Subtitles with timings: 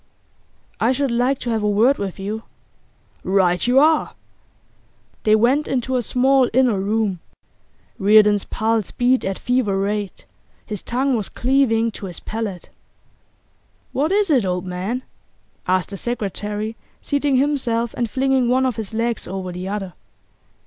[0.79, 2.41] 'I should like to have a word with you.'
[3.23, 4.15] 'Right you are!'
[5.25, 7.19] They went into a small inner room.
[7.99, 10.25] Reardon's pulse beat at fever rate;
[10.65, 12.71] his tongue was cleaving to his palate.
[13.91, 15.03] 'What is it, old man?'
[15.67, 19.93] asked the secretary, seating himself and flinging one of his legs over the other.